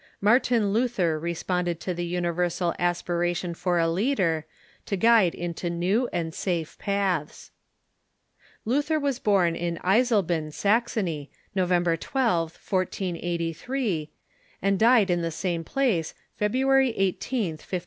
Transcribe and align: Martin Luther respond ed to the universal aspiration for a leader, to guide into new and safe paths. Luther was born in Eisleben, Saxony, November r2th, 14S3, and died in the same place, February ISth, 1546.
Martin 0.19 0.73
Luther 0.73 1.19
respond 1.19 1.67
ed 1.69 1.79
to 1.81 1.93
the 1.93 2.03
universal 2.03 2.73
aspiration 2.79 3.53
for 3.53 3.77
a 3.77 3.87
leader, 3.87 4.47
to 4.87 4.95
guide 4.97 5.35
into 5.35 5.69
new 5.69 6.09
and 6.11 6.33
safe 6.33 6.75
paths. 6.79 7.51
Luther 8.65 8.99
was 8.99 9.19
born 9.19 9.55
in 9.55 9.77
Eisleben, 9.83 10.51
Saxony, 10.51 11.29
November 11.53 11.95
r2th, 11.95 12.53
14S3, 12.57 14.07
and 14.59 14.79
died 14.79 15.11
in 15.11 15.21
the 15.21 15.29
same 15.29 15.63
place, 15.63 16.15
February 16.33 16.89
ISth, 16.93 17.21
1546. 17.21 17.79